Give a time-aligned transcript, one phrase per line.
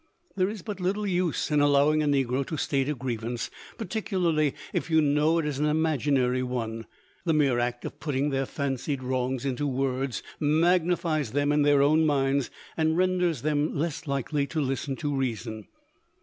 [0.35, 4.89] There is but little use in allowing a negro to state a grievance, particularly if
[4.89, 6.87] you know it is an imaginary one.
[7.23, 12.03] The mere act of putting their fancied wrongs into words magnifies them in their own
[12.03, 15.67] minds, and renders them less likely to listen to reason.